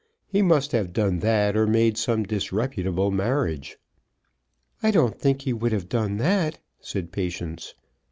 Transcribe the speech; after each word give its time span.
He 0.25 0.41
must 0.41 0.71
have 0.71 0.93
done 0.93 1.19
that 1.19 1.55
or 1.55 1.67
made 1.67 1.95
some 1.95 2.23
disreputable 2.23 3.11
marriage." 3.11 3.77
"I 4.81 4.89
don't 4.89 5.19
think 5.19 5.43
he 5.43 5.53
would 5.53 5.73
have 5.73 5.89
done 5.89 6.17
that," 6.17 6.57
said 6.79 7.11
Patience. 7.11 7.75